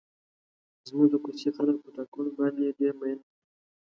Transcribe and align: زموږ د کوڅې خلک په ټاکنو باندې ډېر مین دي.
زموږ 0.87 1.07
د 1.11 1.15
کوڅې 1.23 1.49
خلک 1.57 1.75
په 1.83 1.89
ټاکنو 1.95 2.31
باندې 2.39 2.75
ډېر 2.79 2.93
مین 2.99 3.17
دي. 3.23 3.29